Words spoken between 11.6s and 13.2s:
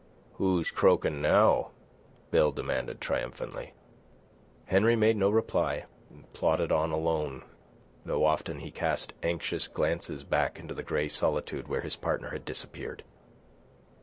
where his partner had disappeared.